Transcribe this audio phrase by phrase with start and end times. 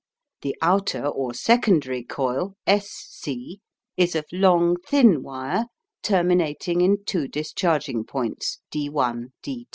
[0.41, 3.59] The outer or secondary coil S C
[3.95, 5.67] is of long thin wire
[6.01, 9.65] terminating in two discharging points D1 D2.